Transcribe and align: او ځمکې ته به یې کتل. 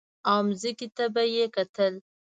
او 0.31 0.41
ځمکې 0.61 0.87
ته 0.95 1.05
به 1.13 1.23
یې 1.35 1.45
کتل. 1.55 1.93